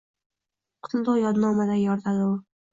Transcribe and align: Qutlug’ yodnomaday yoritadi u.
Qutlug’ 0.87 1.21
yodnomaday 1.25 1.87
yoritadi 1.91 2.29
u. 2.33 2.37